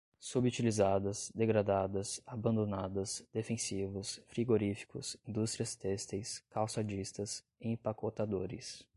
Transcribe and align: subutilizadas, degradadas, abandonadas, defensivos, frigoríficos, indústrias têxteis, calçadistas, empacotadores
subutilizadas, 0.19 1.31
degradadas, 1.35 2.21
abandonadas, 2.25 3.23
defensivos, 3.33 4.19
frigoríficos, 4.27 5.15
indústrias 5.27 5.75
têxteis, 5.75 6.43
calçadistas, 6.51 7.43
empacotadores 7.59 8.83